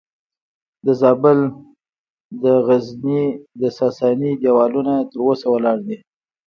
[0.85, 1.39] د زابل
[2.43, 3.25] د غزنیې
[3.61, 5.97] د ساساني دیوالونه تر اوسه ولاړ دي